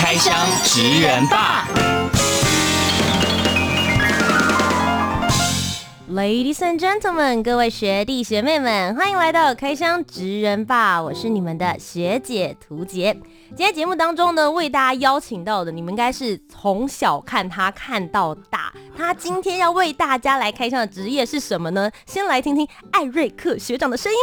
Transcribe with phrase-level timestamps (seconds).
[0.00, 1.66] 开箱职人吧
[6.08, 13.12] ，Ladies and gentlemen，各位学弟学妹们，欢迎来到开箱职人吧，我是你们的学姐屠洁。
[13.48, 18.72] 今天节目当中呢，为大家邀请到的，你们应该是从小看他看到大。
[18.96, 21.90] 他今天要为大家来开箱的职业是什么呢？
[22.06, 24.18] 先来听听艾瑞克学长的声音。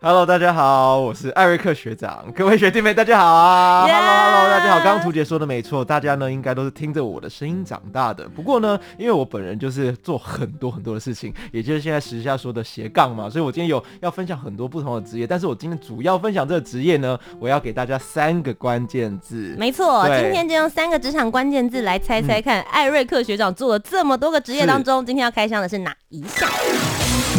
[0.00, 2.24] Hello，大家好，我是艾瑞克学长。
[2.32, 4.76] 各位学弟妹，大家好啊！Hello，Hello，大家好。
[4.76, 8.28] 刚刚图姐说的没错，大家呢应该都是听着我的声音长大的。
[8.28, 15.26] 不过呢，因为我本人就是做很多很多的事情，也就是现在时下说的斜杠嘛，所以我今天有要分享很多不同的职业。
[15.26, 19.56] 但是我今天主要分享这个职业呢，我要给大家三个关键字。
[19.58, 26.48] 没错，今天就用三个职场关键字来猜猜看，嗯、艾瑞克学长做了这么多个职业当中，今天要开箱的是哪一项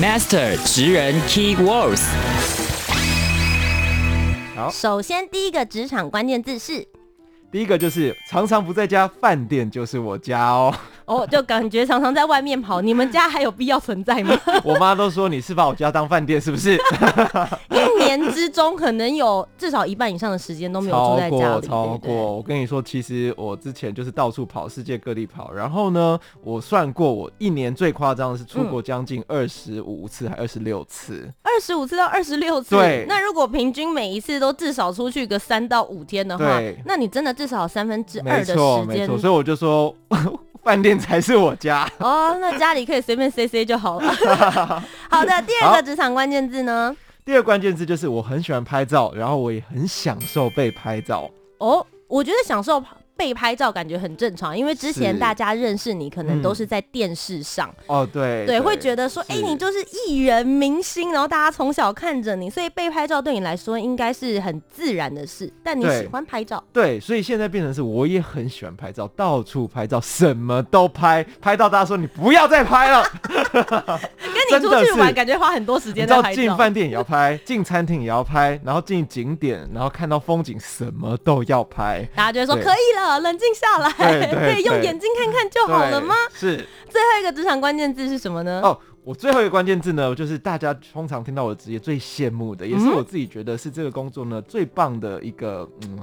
[0.02, 2.04] ？Master 职人 Key Words。
[4.60, 6.86] 好，首先第一个职场关键字是，
[7.50, 10.76] 第一个就是常常不在家，饭店就是我家哦。
[11.06, 14.38] 哦，就感觉常常在外面跑，你们家还有必要存在吗？
[14.66, 16.76] 我妈都说你是把我家当饭店，是不是？
[16.76, 16.78] 一
[18.18, 21.62] 年之中可能有至少一半以上的时间都没有住在家里。
[21.62, 22.36] 超过，超过。
[22.38, 25.52] 我跟你说，其实我之前就是到处跑，世界各地跑。
[25.54, 31.32] 然后呢，我算过，我一年最夸张的是出国将近二十五次，还二十六次。
[31.44, 32.76] 二十五次到二十六次。
[32.76, 33.06] 对。
[33.08, 38.56] 那如果平均每一次都至少出去个三到五天的话，那你真的至少三分之二的时间。
[38.56, 39.18] 没错，没错。
[39.18, 39.96] 所以我就说。
[40.62, 44.12] 饭店才是我家哦，那家里可以随便塞塞就好了。
[45.10, 46.94] 好的，第二个职场关键字呢？
[47.30, 51.30] 第二个关键字就是我很喜欢拍照，然后我也很享受被拍照。
[51.60, 52.84] 哦，我觉得享受。
[53.16, 65.52] 被拍照感觉很正常，因为之前大家认识你可能都是在电视上、嗯、哦，对对，会觉得说，哎、欸，你就是艺人明星，然后大家从小看着你，所以被拍照对你来说应该是很自然的事。
[65.62, 73.04] 但你喜欢拍照，对，所以现在变成是我也很喜欢拍照，到处拍照，什么都拍，拍到大家说你不要再拍了。
[74.58, 76.42] 出去玩，感觉花很多时间在拍照。
[76.42, 82.08] 进饭店也要拍， 进餐厅也要拍，然后进景点，然后看到风景，什么都要拍。
[82.16, 83.20] 大家觉得说可以了。
[83.20, 83.92] 冷静下来，
[84.32, 86.16] 可以用眼睛看看就好了吗？
[86.34, 86.66] 是。
[86.88, 88.62] 最后一个职场关键字是什么呢？
[88.64, 96.00] 哦，我最后一个关键字呢，就是大家通常听到我的职业最羡慕的，也是我自己觉得是这个工作呢最棒的一个嗯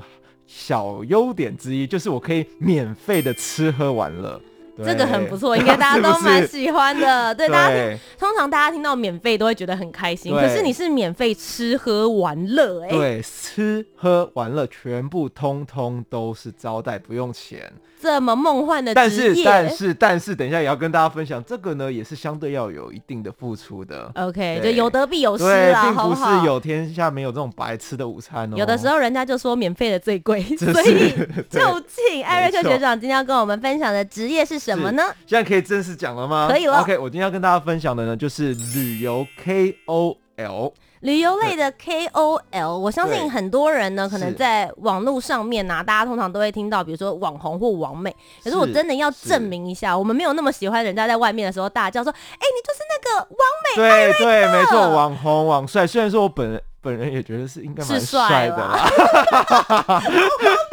[0.46, 4.40] 小优点之一，就是我可以免费的吃喝玩乐。
[4.84, 7.34] 这个很不错，应该大家都蛮喜欢的。
[7.36, 17.72] 对，大家通常大家听到免费都会觉得很开心，可是你是免费吃喝玩乐，哎，对，吃喝玩乐全部通通都是招待，不用钱。
[18.00, 24.10] 这么梦幻的职业，但是但是但是，等一下也要跟大家分享，这个呢也是相对要有一定的付出的。
[24.14, 28.56] OK，就有得必有失啊，并不是有天下没有这种白吃的午餐哦。
[28.56, 31.10] 有的时候人家就说免费的最贵， 所以
[31.50, 35.02] 就请艾瑞克学长今天要跟我们分享的职业是什么呢？
[35.26, 36.48] 现在可以正式讲了吗？
[36.50, 36.80] 可以了。
[36.80, 40.72] OK，我今天要跟大家分享的呢就是旅游 KOL。
[41.06, 48.14] 旅游类的 KOL，我相信很多人呢，可能在网络上面啊，大家通常都会听到，比如说网红或网美。
[48.42, 55.86] 可是我真的要证明一下，我们没有那么喜欢人家在外面的时候大叫说：“哎，你就是那个网美艾瑞克。”对对，没错，网红网帅。
[55.86, 58.90] 虽然说我本人本人也觉得是应该蛮帅的啦，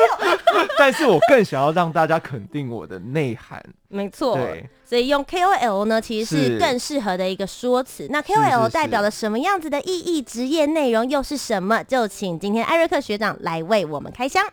[0.77, 3.63] 但是我更想要让大家肯定我的内涵。
[3.87, 4.37] 没错，
[4.85, 8.07] 所以用 KOL 呢，其实是更适合的一个说辞。
[8.09, 10.21] 那 KOL 代表了什么样子的意义？
[10.21, 11.83] 职业内容又是什么？
[11.83, 14.43] 就请今天艾瑞克学长来为我们开箱。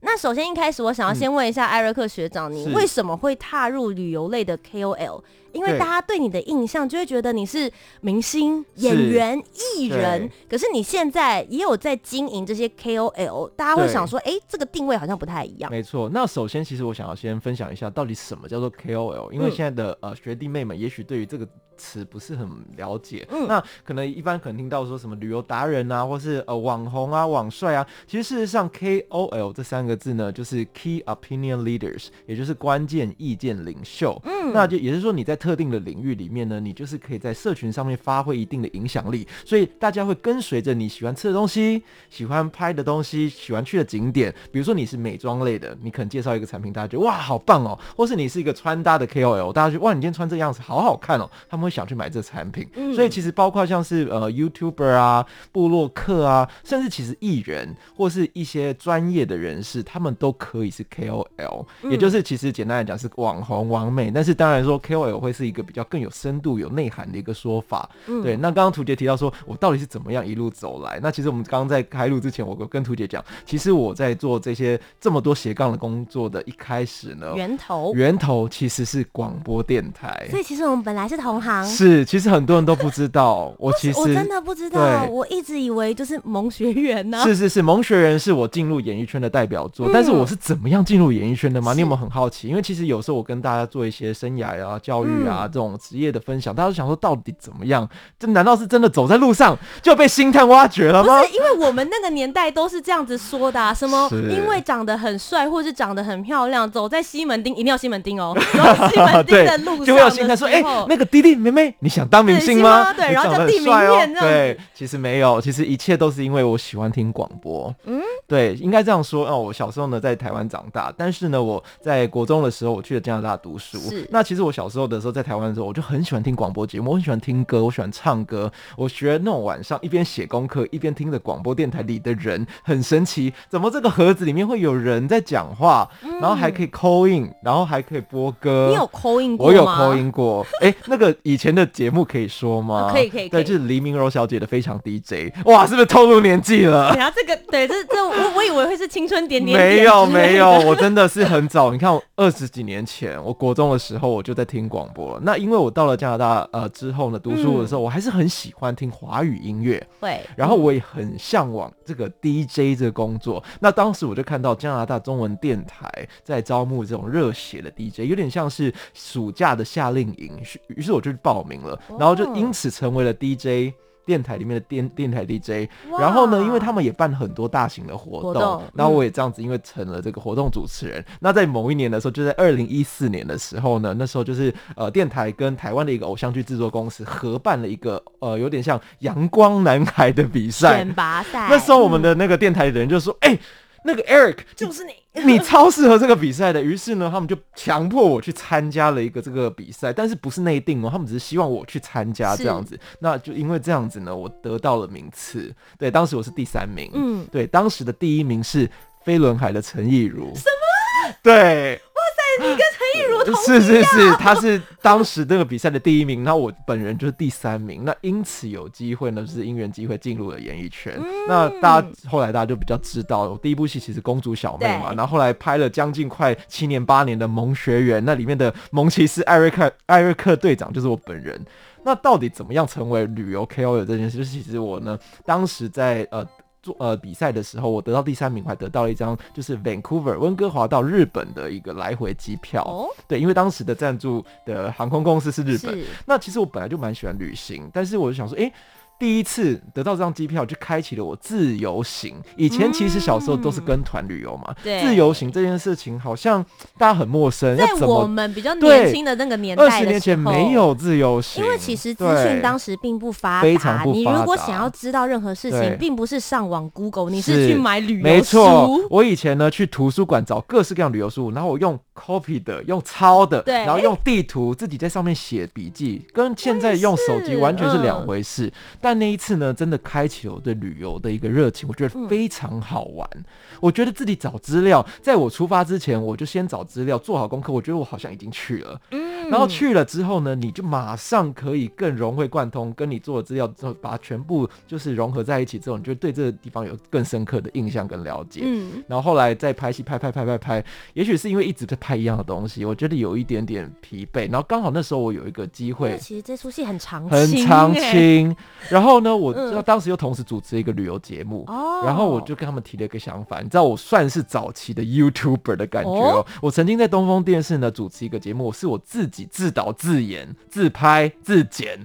[0.00, 5.22] 那首先一开始，我想要先问一下艾瑞克学长，你为什么会踏入旅游类的 KOL？
[5.52, 7.70] 因为大家对你的印象就会觉得你是
[8.00, 9.42] 明星、演员、
[9.76, 15.70] 艺人，可是你现在也有在经营这些 KOL，大家会想说，哎，这个定位好像不太一样。
[15.70, 19.30] 没错，那首先其实我想要先分享一下，到底什么叫做 KOL？
[19.32, 21.46] 因为现在的呃学弟妹们也许对于这个
[21.76, 44.32] 词不是很了解，嗯，那可能一般可能听到说什么旅游达人啊，或是呃网红啊、网帅啊，其实事实上 KOL 这三个字呢，就是 Key Opinion Leaders，也就是关键意见领袖，嗯，那就也就是说你在特定的领域里面呢，你就是可以在社群上面发挥一定的影响力，所以大家会跟随着你喜欢吃的东西、喜欢拍的东西、喜欢去的景点。
[44.52, 52.68] 比如说你是美妆类的，你可能介绍一个产品，大家觉得哇好棒哦；或是你是一个穿搭的 KOL，大家觉得哇你今天穿这样子好好看哦，他们会想去买这产品。
[52.76, 64.12] 嗯、所以其实包括像是呃 YouTuber 啊、布洛克啊，甚至其实艺人或是一些专业的人士，他们都可以是 KOL，、嗯、也就是其实简单来讲是网红、网美。
[64.12, 67.88] 但是当然说 KOL 会是一个比较更有深度、有内涵的一个说法。
[68.06, 70.98] 嗯、对，那刚刚图杰提到说我到底是怎么样一路走来？
[71.02, 80.26] 那其实我们刚刚在开录之前，我跟图姐讲，其实我在做这些这么多斜杠的工作的一开始呢，源头源头其实是广播电台。
[80.30, 81.64] 所以其实我们本来是同行。
[81.64, 87.24] 是，其实很多人都不知道， 我其实我真的不知道，我一直以为就是萌学员呢、啊。
[87.24, 89.88] 是是是，萌学员是我进入演艺圈的代表作。
[89.88, 91.72] 嗯、但是我是怎么样进入演艺圈的吗？
[91.72, 92.48] 你有没有很好奇？
[92.48, 97.88] 因为其实有时候我跟大家做一些生涯啊、教育啊、嗯、这种职业的分享，大家都想说到底怎么样？
[98.18, 101.20] 这难道是真的走在路上就被星探挖掘了吗？
[101.20, 114.20] 不是，因为我们那个年代都是这样子说的、啊，什么因为长得很帅或是长得很漂亮，走在西门町一定要西门町哦，然后西门町的路上就会有星探说：“哎、欸，那个弟弟妹妹，你想当明星吗？”对，然后叫地名片这样。
[114.20, 117.74] 对，其实没有，其实一切都是因为我喜欢听广播。
[117.84, 119.38] 嗯，对，应该这样说哦。
[119.38, 123.78] 我小时候呢在台湾长大，但是呢我在国中的时候我去了加拿大读书。
[123.78, 124.06] 是。
[124.10, 128.50] 那其实我小时候的时候在台湾的时候，我就很喜欢听广播节目，我很喜欢听歌，我喜欢唱歌。
[128.76, 138.68] 我学那种晚上一边写功课一边听着广播电台里的人，很神奇，怎么这个盒子里面会有人在讲话，嗯、然后还可以 call in，然后还可以播歌。
[138.70, 139.36] 你有 call in？
[139.38, 140.46] 我有 call in 过。
[140.60, 142.90] 哎、欸，那个以前的节目可以说吗？
[142.92, 143.28] 可以可以。
[143.28, 145.34] 对，就是黎明柔小姐的非常 DJ。
[145.44, 146.94] 哇，是不是透露年纪了？
[146.96, 149.76] 然后这个，对，这这我我以为会是青春点点点。
[149.76, 151.72] 没有没有，我真的是很早。
[151.72, 155.20] 你看我二十几年前，我国中的时候我就在听广播了。
[155.22, 159.84] 那因为我到了加拿大呃之后呢，读书的时候、嗯、我还是很喜欢听华语音乐。
[160.00, 160.20] 对。
[160.36, 163.42] 然后我也很向往这个 DJ 这个工作。
[163.60, 165.90] 那当时我就看到加拿大中文电台
[166.22, 170.38] 在招募这种热血的 DJ，有点像是暑假的夏令营。
[170.68, 173.74] 于是我就去报名了，然后就因此成为了 DJ。
[174.04, 175.68] 电台里面的电电台 DJ，
[175.98, 181.00] 然后呢，因为他们也办很多大型的活动，活动然后我也这样子，因为成了这个活动主持人。
[181.00, 191.48] 嗯、那在某一年的时候，就在二零一四年的时候呢，那时候就是呃，电台跟台湾的一个偶像剧制作公司合办了一个呃，有点像阳光男孩的比赛选拔赛。
[191.48, 193.34] 那时候我们的那个电台的人就说：“哎、嗯。
[193.34, 193.40] 欸”
[193.84, 194.92] 那个 Eric 就是你，
[195.24, 196.62] 你超适合这个比赛的。
[196.62, 202.78] 于是呢，他们就强迫我去参加了一个这个比赛，但是不是内定哦，他们只是希望我去参加这样子。
[203.00, 205.52] 那就因为这样子呢，我得到了名次。
[205.78, 206.90] 对，当时我是第三名。
[206.94, 208.68] 嗯，对，当时的第一名是
[209.04, 210.32] 飞轮海的陈意如。
[210.34, 211.14] 什么？
[211.22, 211.74] 对。
[211.74, 220.92] 哇塞你跟陈意如同是是是，他是当时那个比赛的第一名，那我本人就是第三名，那因此有机会呢，就是因缘机会进入了演艺圈。
[220.96, 231.40] 嗯、那大家后来大家就比较知道，我第一部戏其实公主小妹嘛，对然后后来拍了将近快七年八年的萌学园，那里面的萌骑士艾瑞克艾瑞克队长就是我本人。
[231.84, 234.18] 那到底怎么样成为旅游 KOL 这件事？
[234.18, 236.26] 就是其实我呢，当时在呃。
[236.62, 242.62] 做呃比赛的时候，我得到第三名，还得到了一张就是 Vancouver 温哥华到日本的一个来回机票。
[242.64, 245.78] 哦，对，因为当时的赞助的航空公司是日本。
[246.06, 248.52] 那其实我本来就蛮喜欢旅行，但是我就想说，哎、欸。
[249.02, 252.14] 第一次得到这张机票，就开启了我自由行。
[252.36, 256.40] 以前其实小时候都是跟团旅游嘛，对，自由行这件事情好像
[256.78, 257.56] 大家很陌生。
[257.56, 263.42] 在我们比较年轻的那个年代，二十年前没有自由行，因为其实资讯当时并不发达。
[263.42, 264.12] 非常不发达。
[264.12, 268.04] 你如果想要知道任何事情，并不是上网 Google，你是去买旅游书。
[268.04, 278.52] 没错，我以前呢去图书馆找各式各样旅游书，然后我用 copy 的，用抄的，对，然后用地图自己在上面写笔记，跟现在用手机完全是两回事。
[278.80, 283.08] 但但那一次呢，真的开启了我对旅游的一个热情，我觉得非常好玩。
[283.14, 283.24] 嗯、
[283.58, 287.50] 我觉得自己找资料，在我出发之前，我就先找资料，做好功课。
[287.54, 289.00] 我觉得我好像已经去了，嗯，
[289.30, 298.42] 然后去了之后呢，你就马上可以更融会贯通，跟你做的资料之后，把它全部就是融合在一起之后，你就对这个地方有更深刻的印象跟了解。
[298.44, 304.30] 嗯，然后后来再拍戏，拍拍拍拍拍，也许是因为一直在拍一样的东西，我觉得有一点点疲惫。
[304.30, 308.36] 然后刚好那时候我有一个机会，其实这出戏很长，很长青，
[308.68, 308.82] 然后。
[308.82, 316.16] 然后呢，我当时又同时主持一个旅游节目，嗯、然后我就跟他们提了一个想法，你知道，我算是早期的 YouTuber 的感觉哦。
[316.16, 321.78] 哦我曾经在东风电视呢主持一个节目，是我自己自导自演、自拍、自剪，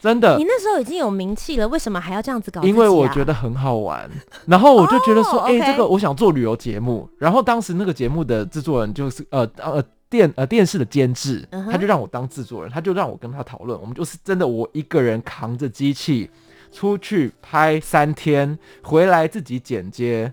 [0.00, 0.36] 真的。
[0.36, 2.64] 你那时候已经有名气了，为什么还要这样子搞、啊？
[2.64, 4.10] 因为我觉得很好玩，
[4.46, 7.08] 然后我就觉得说，哎、哦，这个我想做旅游节目。
[7.18, 9.82] 然后当时那个节目的制作人就是呃呃。
[10.08, 16.30] 电呃电视的监制他就让我当制作人，他就让我跟他讨论，我们就是真的我一个人扛着机器
[16.72, 20.32] 出去拍三天，回来自己剪接，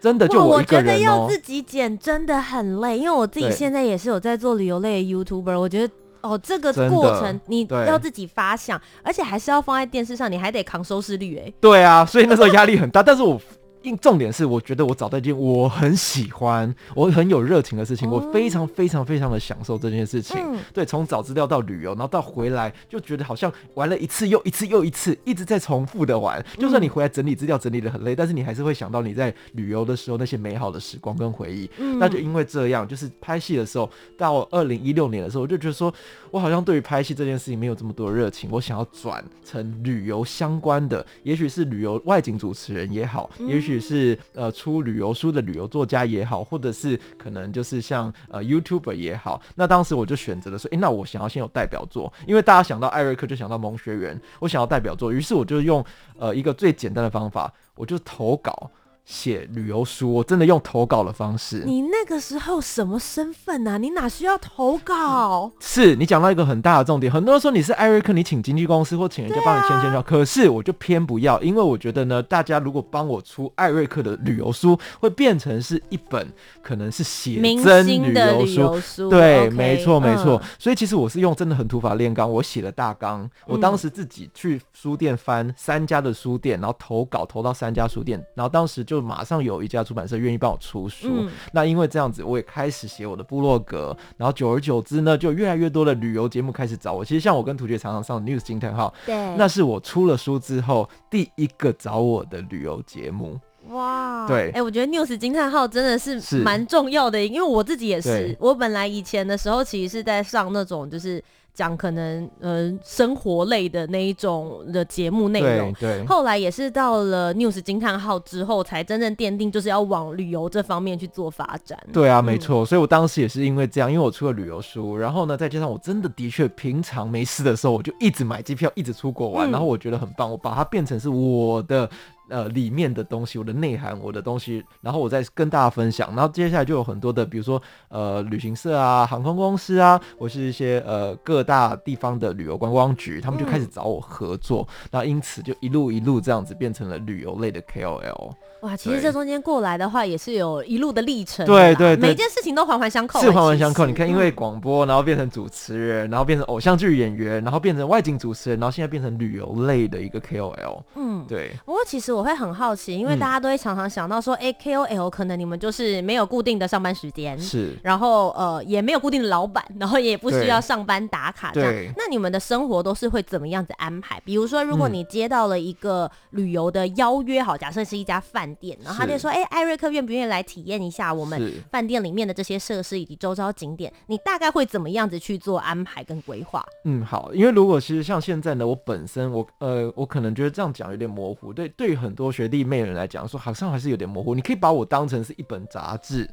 [0.00, 5.94] 真的就我一个觉得要自己剪真的很累，因为我自己现在也是有在做旅游类的 YouTuber，我觉得。
[6.22, 11.50] 哦，这个过程你要自己发想，而且还是要放在电视上，你还得扛收视率哎。
[11.62, 13.40] 对啊，所以那时候压力很大，但是我。
[13.82, 20.36] 因重点是，我觉得我找到一件我很喜欢、我很有热情的事情，哦我非常非常非常的享受这件事情。
[20.38, 26.44] 嗯对，从找资料到旅游，然后到回来，就觉得好像玩了一次又一次又一次，一直在重复的玩。
[26.58, 31.70] 就算你回来整理资料整理的很累，但是你还是会想到你在旅游的时候那些美好的时光跟回忆。
[31.78, 35.92] 嗯那就因为这样，就是拍戏的时候，到二零一六年的时候，我就觉得说，
[36.30, 49.40] 我好像对于拍戏这件事情没有这么多热情，我想要转成旅游相关的，也许是旅游外景主持人也好，也许是呃出旅游书的旅游作家也好，或者是可能就是像呃 YouTuber 也好。
[49.54, 55.84] 那当时我就选择了说，诶、那我想要先有代表作，因为大家想到艾瑞克就想到萌学园，我想要代表作，于是我就用
[56.18, 58.70] 呃一个最简单的方法，我就投稿。
[59.10, 61.64] 写旅游书，我真的用投稿的方式。
[61.66, 63.76] 你那个时候什么身份啊？
[63.76, 65.50] 你哪需要投稿？
[65.58, 78.80] 是你讲到一个很大的重点，很多人说你是艾瑞克，你请经纪公司或请人家帮你签签照，可是我就偏不要，因为我觉得呢，大家如果帮我出艾瑞克的旅游书，会变成是一本可能是写真旅游书。
[78.80, 80.36] 书，对没错，没错。
[80.36, 91.08] 嗯所以其实我是用真的很土法炼钢，我写了大纲，我当时自己去书店翻三家的书店，然后投稿投到三家书店，然后当时就马上有一家出版社愿意帮我出书。
[91.10, 91.30] 嗯。
[91.52, 97.04] 那因为这样子，我也开始写我的部落格，然后久而久之呢，就越来越多的旅游节目开始找我。
[97.04, 103.38] 其实像我跟图杰常常上 News 惊叹号，对，那是我出了书之后第一个找我的旅游节目。
[103.68, 104.50] 哇，对。
[104.52, 106.38] 哎、我觉得 News 惊叹号真的是是。
[106.38, 115.98] 蛮重要的，因为我自己也是，我本来以前的时候其实是在上那种就是讲可能呃生活类的那一种的节目内容对。
[115.98, 116.06] 对。
[116.06, 121.78] 后来也是到了 News 惊叹号之后，才真正奠定就是要往旅游这方面去做发展。
[121.92, 131.88] 对啊，没错，所以我当时也是因为这样，因为我出了旅游书，然后呢，再加上我真的的确平常没事的时候，我就一直买机票，一直出国玩，嗯然后我觉得很棒，我把它变成是我的
[132.30, 148.32] 呃里面的东西，我的内涵，我的东西，然后我再跟大家分享，然后接下来就有很多的，比如说呃旅行社啊、航空公司啊，或是一些呃各大地方的旅游观光局，他们就开始找我合作，那、因此就一路一路这样子变成了旅游类的 KOL。
[148.60, 151.46] 哇，其实这中间过来的话，也是有一路的历程。
[151.46, 153.24] 对对对每件事情都环环相扣欸。
[153.24, 153.86] 是环环相扣。
[153.86, 160.82] 你看，因为嗯广播，然后变成主持人，然后变成偶像剧演员，然后变成外景主持人，然后现在变成旅游类的一个 KOL。
[160.96, 161.24] 嗯。
[161.28, 167.76] 对，不过其实我会很好奇，因为嗯大家都会常常想到说，哎、k o l 可能你们就是没有固定的上班时间，是。
[167.82, 171.90] 然后呃也没有固定的老板，然后也不需要上班打卡这样对。
[171.96, 174.20] 那你们的生活都是会怎么样子安排？
[174.24, 183.92] 比如说，如果嗯你接到了一个旅游的邀约，好，假设是一家饭店，然后他就说，哎、艾瑞克愿不愿意来体验一下我们饭店里面的这些设施以及周遭景点？
[184.06, 186.64] 你大概会怎么样子去做安排跟规划？
[186.84, 194.34] 嗯，好，因为如果其实像现在呢，我本身我呃，我可能觉得这样讲有点模糊，对，对于很多学弟妹人来讲，说好像还是有点模糊。
[194.34, 196.28] 你可以把我当成是一本杂志，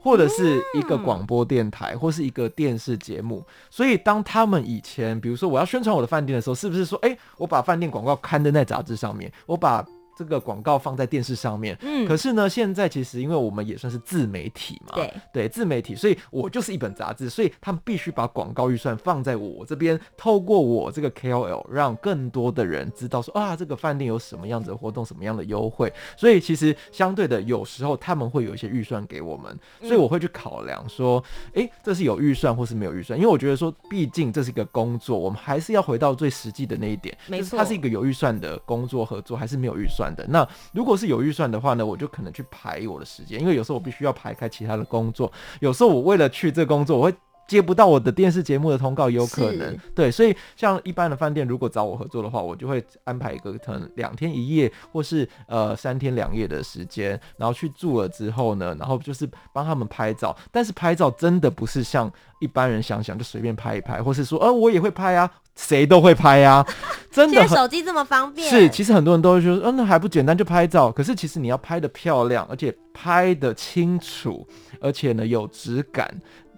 [0.00, 3.44] 或者是一个广播电台，或是一个电视节目。
[3.70, 9.84] 所以当他们以前，比如说我要宣传我的饭店的时候，是不是说，哎、我把饭店广告刊登在杂志上面，我把
[10.16, 11.76] 这个广告放在电视上面。
[11.82, 12.06] 嗯。
[12.08, 15.12] 可是呢，现在其实因为我们也算是自媒体嘛，对。
[15.32, 25.92] 对自媒体，所以我就是一本杂志，所以他们必须把广告预算放在我这边，透过我这个 KOL，让更多的人知道说啊，这个饭店有什么样子的活动，什么样的优惠。
[26.16, 37.44] 所以其实相对的，有时候他们会有一些预算给我们，所以我会去考量说，诶，这是有预算或是没有预算，因为我觉得说，毕竟这是一个工作，我们还是要回到最实际的那一点，没错。
[37.44, 47.14] 就是它是一个有预算的工作合作，还是没有预算那如果是有预算的话呢，我就可能去排我的时间，因为有时候我必须要排开其他的工作，有时候我为了去这工作，我会。
[47.46, 60.36] 接不到我的电视节目的通告，有可能对，所以像一般的饭店，如果找我合作的话，我就会安排一个可能两天一夜，或是呃三天两夜的时间，然后去住了之后呢，然后就是帮他们拍照。
[60.50, 62.10] 但是拍照真的不是像
[62.40, 66.66] 一般人想想就随便拍一拍，或是说呃我也会拍啊，谁都会拍啊，
[67.10, 70.90] 真的现在手机这么方便，是，其实很多人都会说，嗯、那还不简单，就拍照。
[70.90, 74.46] 可是其实你要拍的漂亮，而且拍的清楚，
[74.80, 76.14] 而且呢有质感，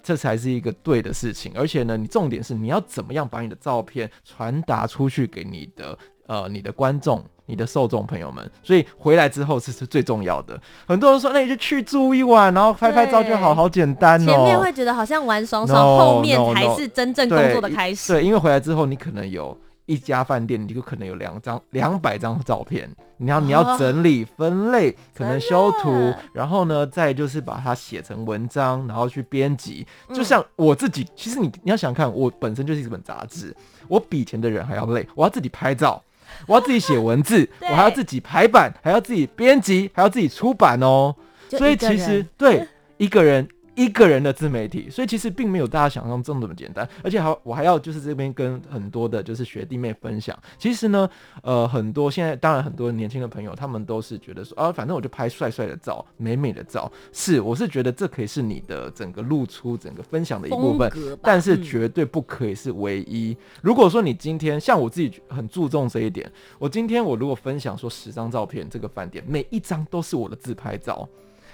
[0.08, 1.52] 这才是一个对的事情。
[1.54, 7.22] 而且呢，你重点是你要怎么样把你的照片传达出去给你的呃你的观众。
[7.50, 10.60] 你的受众朋友们，所以回来之后是是最重要的。
[10.86, 14.26] 很多人说，那你就去住一晚，然后拍拍照就好，好简单哦。
[14.26, 18.12] 前面会觉得好像玩爽爽，no, 后面才是真正工作的开始。
[18.12, 29.86] 对，对，因为回来之后，你可能有一家饭店，你就可能有两张、两百张照片，你要你要整理、分类，可能修图，然后呢，再就是把它写成文章，然后去编辑。
[30.14, 33.56] 就像我自己，其实你你要想看，我本身就是一本杂志，
[33.88, 36.00] 我比以前的人还要累，我要自己拍照。
[36.46, 41.16] 我要自己写文字，我还要自己排版，还要自己编辑，还要自己出版哦。
[41.48, 42.68] 所以其实对
[42.98, 43.48] 一个人。
[43.78, 51.08] 一个人的自媒体，所以其实并没有大家想象中这么简单，而且还我还要就是这边跟很多的就是学弟妹分享，其实呢，
[51.44, 60.90] 呃，很多现在当然很多年轻的朋友，他们都是觉得说啊，反正我就拍帅帅的照、美美的照，是，我是觉得这可以是你的整个露出、整个分享的一部分，
[61.22, 63.36] 但是绝对不可以是唯一。
[63.62, 71.08] 如果说你今天像我自己很注重这一点，我今天我如果分享说十张照片，这个饭店每一张都是我的自拍照。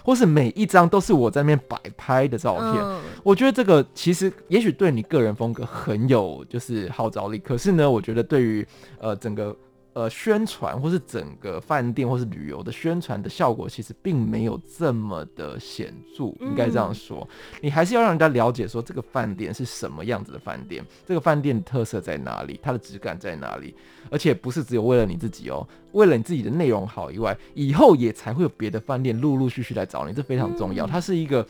[0.05, 8.65] 或是每一张都是我在那边摆拍的照片，嗯，我觉得这个其实也许对你个人风格很有就是号召力，可是呢，我觉得对于
[9.01, 9.57] 呃整个。
[9.95, 17.27] 呃，宣传或是整个饭店或是旅游的宣传的效果，其实并没有这么的显著，应该这样说。
[17.63, 23.73] 你还是要让人家了解说这个饭店是什么样子的饭店，这个饭店的特色在哪里，它的质感在哪里，
[24.11, 30.87] 而且不是只有为了你自己哦，为了你自己的内容好以外，以后也才会有别的饭店陆陆续续来找你，这非常重要。
[30.87, 31.47] 它是一个。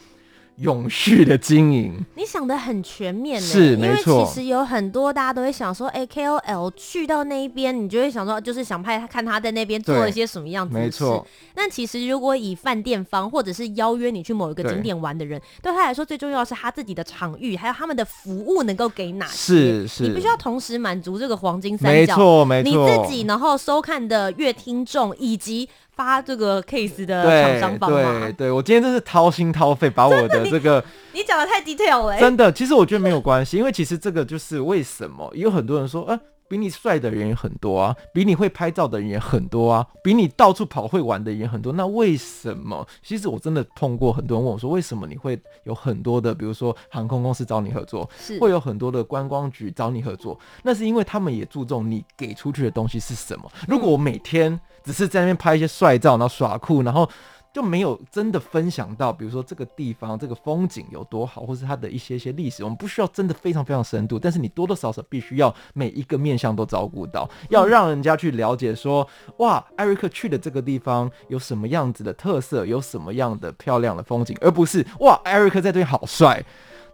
[0.58, 3.46] 永续的经营，你想的很全面呢。
[3.46, 4.12] 是没错。
[4.12, 10.84] 因为其实有很多大家都会想说，哎，KOL 去到那一边，你就会想说，就是想拍他看他在那边做了一些什么样子的事。
[10.84, 11.26] 没错。
[11.54, 19.86] 但其实如果以饭店方或者是邀约你去某一个景点玩的人，对，对他来说最重要的是他自己的场域，还有他们的服务能够给哪些？
[19.86, 20.02] 是是。
[20.04, 22.16] 你必须要同时满足这个黄金三角。
[22.16, 22.70] 没错没错。
[22.70, 25.68] 你自己然后收看的阅听众以及。
[25.96, 27.90] 发这个 case 的厂商？
[27.90, 32.18] 对对，我今天真是掏心掏肺把我的 这个，你讲的太 detail 了。
[32.18, 41.72] 真的，其实我觉得没有关系，因为其实这个就是为什么有很多人说，啊，比你帅的人也很多啊，比你会拍照的人也很多啊，比你到处跑会玩的人也很多。
[41.72, 42.86] 那为什么？
[43.02, 50.38] 其实我真的碰过很多人问我说，为什么你会有很多的，比如说航空公司找你合作，是会有很多的观光局找你合作？
[50.62, 53.50] 那是因为他们也注重你给出去的东西是什么。
[53.66, 57.08] 如果我每天只是在那边拍一些帅照，然后耍酷，然后
[57.54, 62.64] 就没有真的分享到，比如说这个地方这个风景有多好，或是它的一些一些历史。
[62.64, 76.44] 我们不需要真的非常非常深度，但是你多多少少必须要每一个面向都照顾到，要让人家去了解说，哇，艾瑞克去的这个地方有什么样子的特色，有什么样的漂亮的风景，而不是哇，艾瑞克在这边好帅，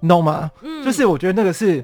[0.00, 0.50] 你懂吗？
[0.60, 1.82] 嗯，就是我觉得那个是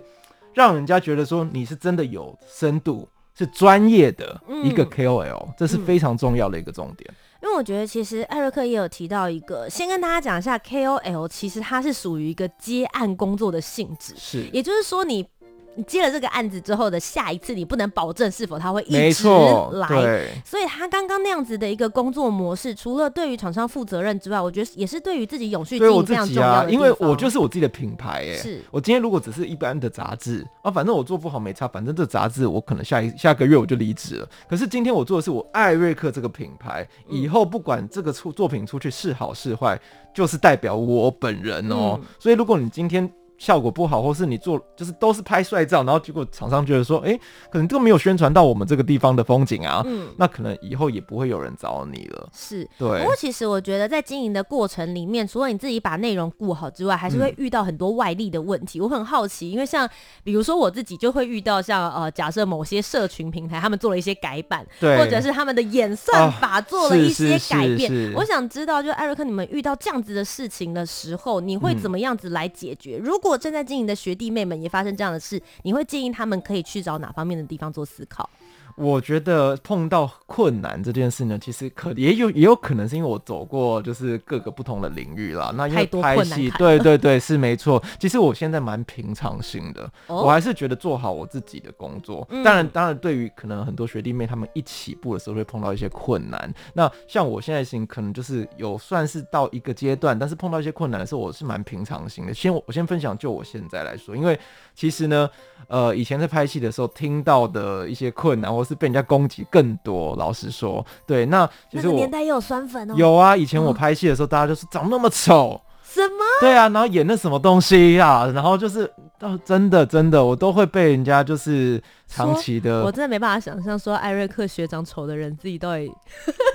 [0.52, 3.08] 让人家觉得说你是真的有深度。
[3.38, 7.14] 是专业的一个 KOL，嗯，这是非常重要的一个重点。
[7.42, 15.26] 因为我觉得，其实艾瑞克也有提到一个，先跟大家讲一下 KOL，其实它是属于一个接案工作的性质，是，也就是说你。
[15.76, 19.28] 你接了这个案子之后的下一次，你不能保证是否他会一直
[19.72, 19.88] 来。
[19.88, 26.70] 对，所以他刚刚那样子的一个工作模式，除了对于厂商负责任之外，我觉得也是对于自己永续经营非常重要的。
[26.70, 34.28] 因为我就是我自己的品牌，哎，是我今天如果只是一般的杂志啊，反正我做不好没差，反正这杂志我可能下一下个月我就离职了。
[34.48, 39.78] 可是今天我做的是我艾瑞克这个品牌，以后不管这个出作品出去是好是坏，
[40.14, 42.00] 就是代表我本人哦。
[42.18, 43.12] 所以如果你今天。
[43.38, 47.20] 效果不好，或是你做就是都是拍帅照，然后结果厂商觉得说，哎、欸，
[47.50, 52.28] 可能都没有宣传到我们这个地方的风景啊，嗯，那可能以后也不会有人找你了。
[52.32, 53.00] 是，对。
[53.00, 58.78] 不过其实我觉得在经营的过程里面，除了你自己把内容顾好之外，还是会遇到很多外力的问题。
[58.78, 59.86] 嗯、我很好奇，因为像
[60.24, 68.14] 比如说我自己就会遇到像呃，假设某些社群平台他们做了一些改版，对，或者是他们的演算法做了一些改变。
[68.14, 72.96] 我想知道，就艾瑞克，你们遇到这样子的事情的时候，你会怎么样子来解决？
[72.98, 78.28] 嗯、如果如果正在经营的学弟妹们也发生这样的事，你会建议他们可以去找哪方面的地方做思考？
[78.76, 85.50] 我觉得碰到困难这件事呢，其实可也有也有可能是因为我走过就是各个不同的领域啦。
[85.56, 87.82] 那因为拍戏，对对 对，是没错。
[87.98, 92.28] 其实我现在蛮平常心的，哦，我还是觉得做好我自己的工作。
[92.44, 96.52] 当然，当然，对于可能很多学弟妹他们一起步的时候会碰到一些困难。
[96.74, 102.34] 那像我现在行可能就是有算是到一个阶段，但是碰到一些困难的时候，我是蛮平常心的。
[102.34, 104.38] 先我先分享就我现在来说，因为
[104.74, 105.28] 其实呢，
[105.68, 112.94] 呃，以前在拍戏的时候听到的一些困难或是被人家攻击更多，老实说，对，那其实我那个年代也有酸粉哦。
[112.96, 116.24] 有啊，以前我拍戏的时候，大家就是长那么丑，什么？
[116.40, 125.90] 对啊，然后演那什么东西啊，然后就是哦，真的真的，我都会被人家就是长期的，我真的没办法想象说艾瑞克学长丑的人自己到底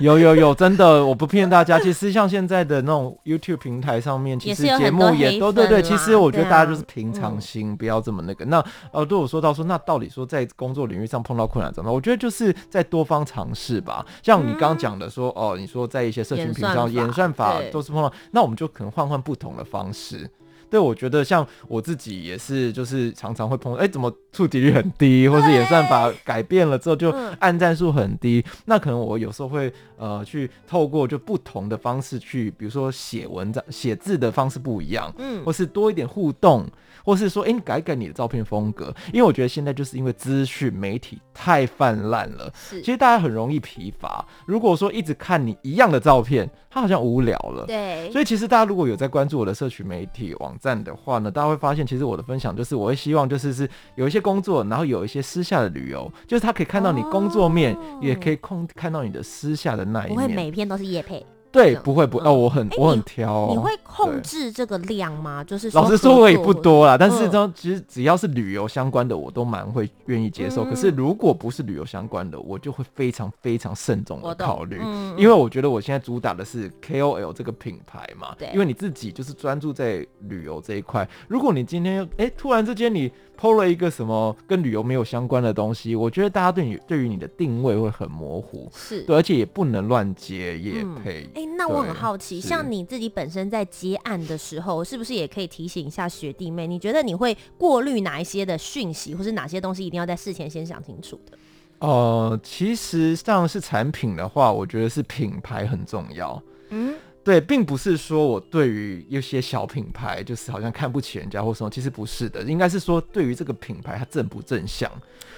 [0.00, 8.44] 有有有， 真的我不骗大家，其实像现在的那种 YouTube 平台上面，其实节目也都对对，其实我觉得大家就是平常心，不要这么那个。
[8.44, 11.94] 那呃，对我说到说，那到底说在工作领域上碰到困难怎么办？
[11.94, 14.06] 我觉得就是在多方尝试吧。
[14.22, 20.30] 像你刚刚讲的说，哦，你说在一些社群平台上演算法都是碰到，那我们就可能换换不同的方式。
[20.72, 36.66] 对，我觉得像我自己也是，就是常常会碰到，哎，怎么触及率很低，或是演算法改变了之后就按赞数很低，那可能我有时候会呃去透过就不同的方式去，比如说写文章、写字的方式不一样，嗯，或是多一点互动。
[37.04, 44.24] 或是说，哎、欸，你改改你的照片风格，因为我觉得现在就是因为资讯媒体太泛滥了，是，其实大家很容易疲乏。
[44.46, 47.66] 如果说一直看你一样的照片，他好像无聊了。
[47.66, 60.14] 对，所以其实大家如果有在关注我的社群媒体网站的话呢，大家会发现，其实我的分享就是，我会希望就是是有一些工作，然后有一些私下的旅游，就是他可以看到你工作面，哦、也可以控看到你的私下的那一面。
[60.14, 61.24] 不会每篇都是夜配。
[61.52, 63.48] 对，不会不哦，我很我很挑哦。
[63.50, 65.44] 你会控制这个量吗？
[65.44, 66.96] 就是老实说，我也不多啦。
[66.98, 70.64] 但是呢其实只要是旅游相关的，我都蛮会愿意接受。
[70.64, 74.80] 可是如果不是旅游相关的，我就会非常非常慎重的考虑。
[75.18, 78.34] 因为我觉得我现在主打的是 KOL 这个品牌嘛。
[78.38, 78.48] 对。
[78.54, 81.06] 因为你自己就是专注在旅游这一块。
[81.28, 88.70] 如果你今天哎突然之间你 PO 了一个什么跟旅游没有相关的东西，我觉得大家对你对于你的定位会很模糊。
[88.72, 89.02] 是。
[89.02, 91.28] 对，而且也不能乱接也配。
[91.56, 96.68] 那我很好奇，像你自己本身在接案的时候，是不是也可以提醒一下学弟妹？
[96.68, 101.36] 你觉得你会过滤哪一些的讯息，或是哪些东西一定要在事前先想清楚的？
[101.80, 106.40] 呃，其实像是产品的话，我觉得是品牌很重要。
[106.70, 106.94] 嗯。
[107.24, 114.90] 对，并不是说我对于一些小品牌就是好像看不起人家或什么，其实不是的，应该是说对于这个品牌它正不正向。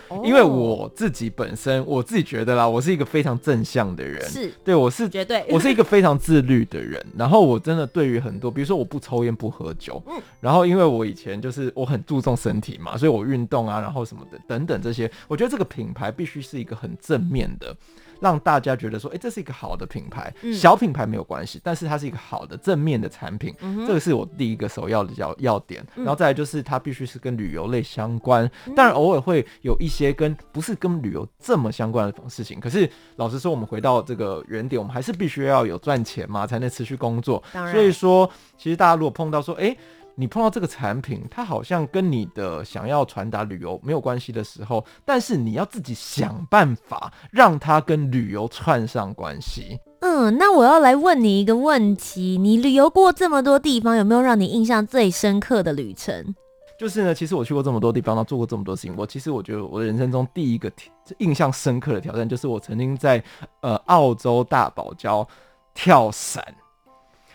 [0.09, 7.03] 哦、因为我自己本身我自己觉得啦，我是一个非常正向的人，是对，我是绝对，我是一个非常自律的人。
[7.17, 17.75] 然后我真的对于很多，比如说我不抽烟不喝酒，嗯，然后因为我以前就是我很注重身体嘛，所以我运动啊，然后什么的等等这些，我觉得这个品牌必须是一个很正面的。
[18.21, 25.85] 让大家觉得说，哎、欸，这是一个好的品牌，嗯、小品牌没有关系，但是它是一个好的正面的产品，嗯、这个是我第一个首要的要要点。
[25.97, 32.59] 嗯、然后再来就是它必须是跟旅游类相关，当然偶尔会有一些跟不是跟旅游这么相关的事情。
[32.61, 37.43] 可是老实说，我们回到这个原点，我们还是必须要有赚钱嘛，才能持续工作。
[37.73, 39.79] 所以说，其实大家如果碰到说，哎、欸。
[40.17, 49.79] 你碰到这个产品，它好像跟你的想要传达旅游没有关系的时候，但是你要自己想办法让它跟旅游串上关系。
[50.01, 56.35] 嗯，那我要来问你一个问题：你旅游过这么多地方，有没有让你印象最深刻的旅程？
[56.79, 58.95] 就是呢，其实我去过这么多地方，然后做过这么多事情。
[58.97, 60.71] 我其实我觉得我的人生中第一个
[61.19, 63.23] 印象深刻的挑战，就是我曾经在
[63.63, 65.27] 呃澳洲大堡礁
[65.73, 66.45] 跳伞。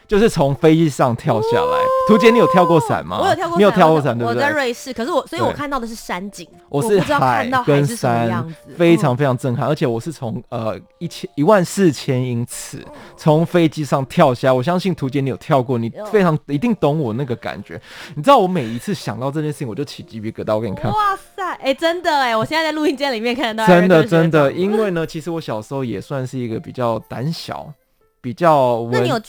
[0.10, 3.20] 就是从飞机上跳下来，图姐，你有跳过伞吗？
[3.22, 4.44] 我有跳过，你有跳过伞，对不对？
[4.44, 8.44] 我在瑞士，可是我，所以我看到的是山景，我是海跟山，
[8.76, 9.68] 非常非常震撼。
[9.68, 12.84] 而且我是从呃一千一万四千英尺
[13.16, 17.80] 从飞机上跳下来，我相信图姐你有跳过，你非常一定懂我那个感觉。
[18.16, 20.56] 你知道我每一次想到这件事情，我就起鸡皮疙瘩。
[20.56, 27.72] 我给你看，哇塞，哎，真的哎，我现在在录音间里面看得到，真的真的，因为呢，其实我小时候也算是一个比较胆小。
[28.22, 29.22] 比较文文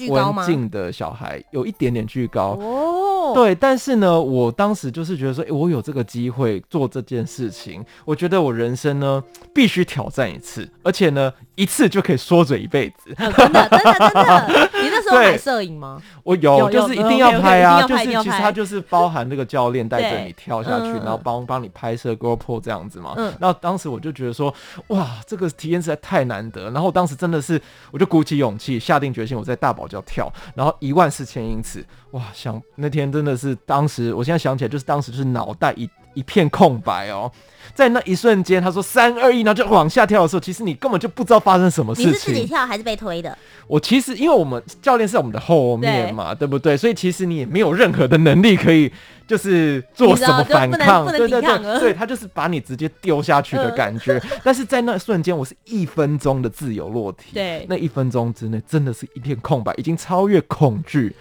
[0.44, 2.58] 静的小孩，有一点点巨高。
[2.60, 9.22] 哦，对，但是呢，我当时就是觉得说，哎、欸，我有这个机会做这件事情，我觉得我人生呢
[9.54, 14.69] 必须挑战一次，而且呢，一次就可以说嘴一辈子，真的，真的，真的。
[15.10, 16.02] 你那时候拍摄影吗？
[16.22, 23.14] 我有，就是一定要拍啊，就是其实它就是包含那个教练带着你跳下去，嗯、然后帮帮你拍摄 GoPro 这样子嘛。
[23.16, 24.52] 嗯，然后当时我就觉得说，
[24.88, 28.78] 哇，这个体验实在太难得，然后当时真的是，我就鼓起勇气。
[28.80, 32.22] 下定决心，我在大堡礁跳，然后一万四千英尺，哇！
[32.32, 37.30] 想那天真的是当时，我现在想起来就是当时就是脑袋一一片空白哦，
[37.74, 42.10] 在那一瞬间，他说三二一，然后就往下跳的时候，其实你根本就不知道发生什么事情。
[42.10, 43.36] 你是自己跳还是被推的？
[43.66, 46.76] 我其实因为我们教练是在我们的后面嘛，对，对不对？
[46.76, 48.92] 所以其实你也没有任何的能力可以。
[49.30, 54.20] 就是做什么反抗，对对对，对他就是把你直接丢下去的感觉。
[54.42, 61.14] 但是在那瞬间，我是一分钟的自由落体，对，那一分钟之内真的是一片空白，已经超越恐惧，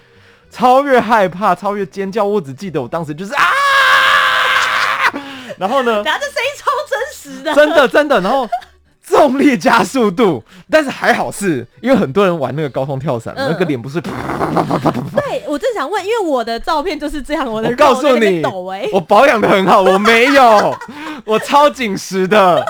[0.49, 2.25] 超越害怕，超越尖叫。
[2.25, 3.43] 我只记得我当时就是啊，
[5.60, 8.50] 然后呢，然后这声音超真实的，真的真的，然后。
[9.10, 14.12] 重力加速度，但是还好是因为很多人玩那个高空跳伞，嗯、那个脸不是啪
[14.54, 15.22] 啪啪啪啪。
[15.22, 18.43] 对，我正想问，因为我的照片就是这样，我的我告诉你，
[18.93, 20.76] 我保养的很好，我没有，
[21.26, 22.63] 我超紧实的，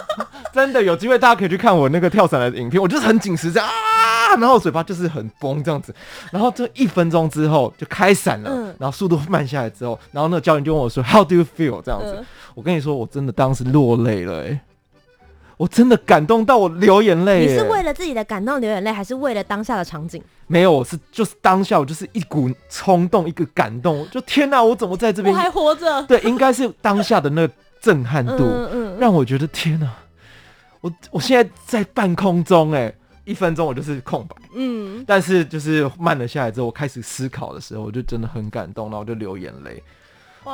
[0.53, 5.93] 真的有机会大家可以去看我那个跳伞的影片，我就是很紧实这样啊，然后嘴巴就是很崩这样子，
[6.31, 11.81] 然后这一分钟之后就开伞了，嗯、然后速度慢下来之后，然后那个教练就问我说，How do you feel？
[11.81, 12.25] 这样子，嗯、
[12.55, 14.59] 我跟你说，我真的当时落泪了、欸，哎。
[15.59, 17.45] 我真的感动到我流眼泪。
[17.45, 20.23] 你是为了自己的感动流眼泪，还是为了当下的场景？
[20.47, 24.09] 没有，我是就是当下，我就是一股冲动，一个感动。
[24.09, 25.35] 就天哪，我怎么在这边？
[25.35, 26.01] 我还活着。
[26.03, 29.93] 对，应该是当下的那个震撼度，嗯嗯、让我觉得天哪，
[30.79, 32.93] 我我现在在半空中，哎，
[33.25, 39.83] 一分钟我就是空白，嗯，但是就是慢了下来之后，我开始思考的时候，我就真的很感动，然后我就流眼泪。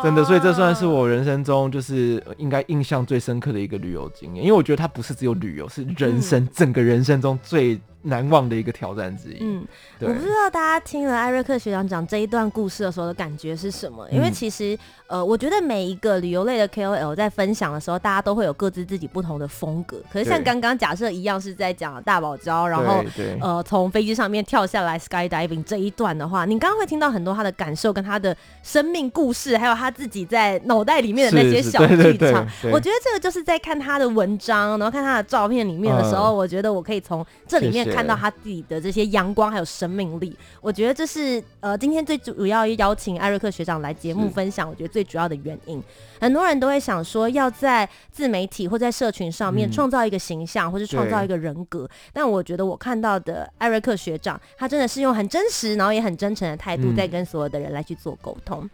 [0.04, 9.38] 真的，所以这算是我人生中就是应该印象最深刻的一个旅游经验，因为我觉得它不是只有旅游，是人生、嗯、整个人生中最难忘的一个挑战之一。
[9.42, 9.66] 嗯，
[10.00, 14.08] 我不知道大家听了艾瑞克学长讲这一段故事的时候的感觉是什么？
[14.12, 20.02] 因为其实，呃，我觉得每一个旅游类的 KOL 在分享的时候，大家都会有各自自己不同的风格。
[20.14, 23.04] 可是像刚刚假设一样是在讲大堡礁，然后
[23.42, 32.48] 呃从飞机上面跳下来 skydiving 这一段的话，你刚刚会听到很多他的感受跟他的生命故事，还有他自己在脑袋里面的那些小剧场。
[32.72, 37.95] 我觉得这个就是在看他的文章，然后看他的照片里面的时候，嗯、我觉得我可以从这里面。
[37.96, 45.82] 看到他自己的这些阳光还有生命力，我觉得这是呃今天最主要邀请艾瑞克学长来节目分享，我觉得最主要的原因。
[46.20, 51.88] 很多人都会想说，要在自媒体或在社群上面创造一个形象，或是创造一个人格。
[52.14, 58.68] 但我觉得我看到的艾瑞克学长，他真的是用很真实，然后也很真诚的态度，在跟所有的人来去做沟通。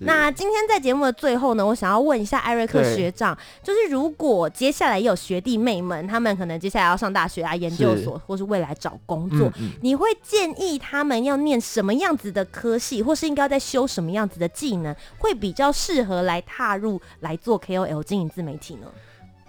[0.00, 9.52] 那今天在节目的最后呢，我想要问一下艾瑞克学长，就是如果接下来有学弟妹们，他们可能接下来要上大学啊、研究所，或是未来找工作，
[9.82, 17.00] 你会建议他们要念什么样子的科系，或是应该在修什么样子的技能，会比较适合来踏入？
[17.20, 18.86] 来做 KOL 经营自媒体呢？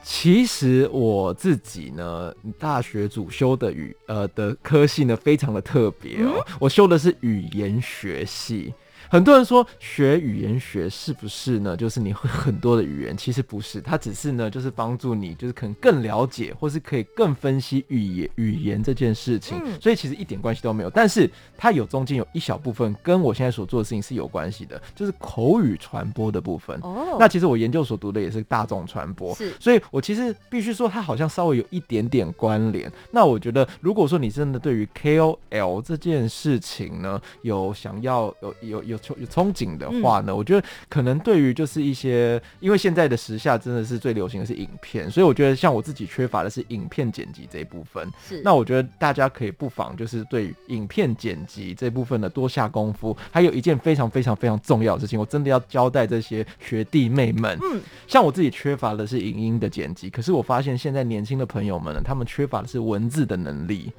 [0.02, 6.44] 其实我自己呢，大学主修的语呃的科系呢，非常的特别哦。
[6.48, 8.74] 嗯、我修的是语言学系。
[9.10, 11.76] 很多人说学语言学是不是呢？
[11.76, 19.60] 就是你会很多的语言，其实不是，它只是呢，就是帮助你，就是可能更了解，或是可以更分析语言语言这件事情。
[19.66, 20.90] 嗯、所以其实一点关系都没有。
[20.92, 26.80] 但是它有中间有一小部分跟我现在所做的事情是有关系的，就是口语传播的部分。
[26.84, 27.18] 哦。
[27.20, 29.52] 那其实我研究所读的也是大众传播，是。
[29.60, 32.92] 所以我其实必须说，它好像稍微有一点点关联。
[33.10, 38.99] 那我觉得，如果说你真的对于 KOL 这件事情呢，有想要有有有。
[38.99, 48.08] 有憧憬的话呢，我觉得可能对于就是一些，因为现在的时下真的是最流行的是影片，所以我觉得像我自己缺乏的是影片剪辑这一部分。
[48.28, 53.16] 是，那我觉得大家可以不妨就是对影片剪辑这部分呢多下功夫。
[53.32, 57.58] 还有一件非常非常非常重要的事情，我真的要交代这些学弟妹们。
[57.62, 63.92] 嗯，像我自己缺乏的是影音的剪辑，可是我发现现在年轻的朋友们呢，他们缺乏的是文字的能力。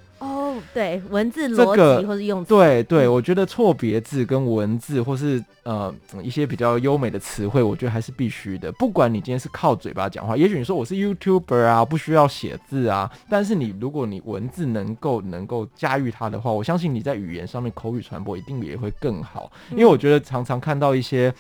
[0.60, 5.92] 哦，对，文字逻辑或是用词，对对，我觉得错别字跟文字或是呃
[6.22, 8.70] 一些比较优美的词汇，我觉得还是必须的。
[8.72, 19.50] 不管你今天是靠嘴巴讲话，也许你说我是 YouTuber 啊，不需要写字啊，但是你如果你文字能够能够驾驭它的话，我相信你在语言上面口语传播一定也会更好。
[19.70, 21.32] 因为我觉得常常看到一些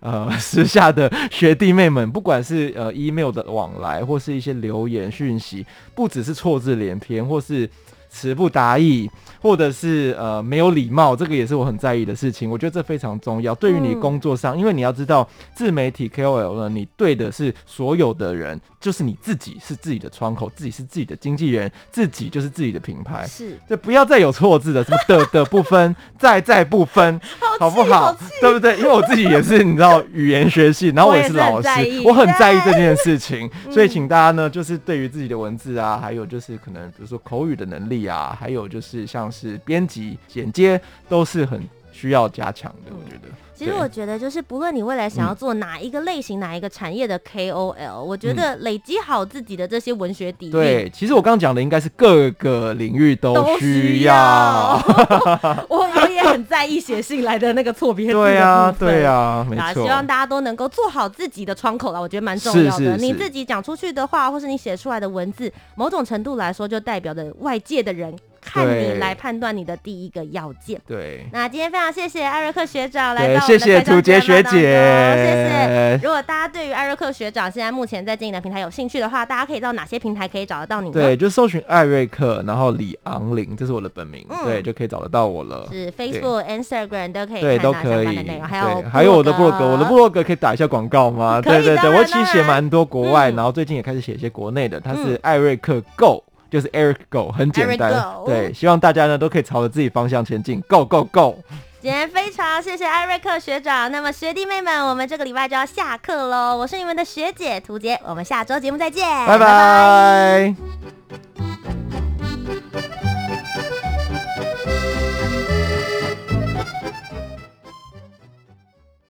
[0.00, 7.68] 呃时下的学弟妹们，不管是呃 email 的往来，或是一些留言讯息，不只是错字连篇，或是。
[8.16, 9.10] 词不达意，
[9.42, 12.50] 或者是呃没有礼貌，这个也是我很在意的事情。
[12.50, 23.26] 我觉得这非常重要，对于你工作上，嗯、因为你要知道，自媒体 KOL 呢，你对的是所有的人，就是你自己是自己的窗口，自己是自己的经纪人，自己就是自己的品牌。
[23.26, 27.20] 是，就不要再有错字的，什么的的不分，在在不分，
[27.58, 28.06] 好，好不好？
[28.06, 28.78] 好对不对？
[28.78, 31.68] 因为我自己也是，你知道语言学系，然后我也是老师，
[32.04, 38.05] 我很在意这件事情，所以请大家呢，就是对于自己的文字啊，还有就是可能比如说口语的能力。
[38.06, 42.92] 呀，还有就是像是编辑、剪接，都是很需要加强的。
[42.92, 50.52] 我觉得，其实我觉得就是不论你未来想要做哪一个类型、嗯、哪一个产业的 KOL，我觉得累积好自己的这些文学底蕴。
[50.52, 54.78] 对，其实我刚刚讲的应该是各个领域都需要。
[55.70, 58.12] 我我也很在意写信来的那个错别字。
[58.12, 59.82] 对啊，对啊，没错。
[59.82, 62.70] 希望大家都能够做好自己的窗口了，我觉得蛮重要的。
[62.78, 68.14] 是是是，你自己讲出去的话，或是你写出来的文字，某种程度来说，就代表着外界的人。
[68.46, 70.80] 看你来判断你的第一个要件。
[70.86, 76.00] 对，那今天非常谢谢艾瑞克学长来到我们的谢谢屠洁学姐，谢谢。
[76.02, 80.92] 如果大家对于艾瑞克学长现在目前在经营的平台有兴趣的话，大家可以到哪些平台可以找得到你？
[80.92, 85.66] 对，就搜寻艾瑞克，然后李昂林，这是我的本名，嗯、对，就可以找得到我了。
[85.72, 88.16] 是 Facebook、Instagram 都可以对，都可以。
[88.40, 91.40] 还有还有我的部落格，我的部落格可以打一下广告吗？
[91.40, 96.22] 对对对，我其实写蛮多国外，嗯、然后最近也开始写一些国内的，它是艾瑞克 Go。
[96.50, 97.92] 就是 Eric Go，很简单。
[98.24, 101.38] 对，希望大家呢都可以朝着自己方向前进，Go Go Go！
[101.80, 106.56] 今天非常谢谢艾瑞克学长，那么学弟妹们，我们这个礼拜就要下课喽。
[106.56, 111.45] 我是你们的学姐涂杰，我们下周节目再见，拜拜。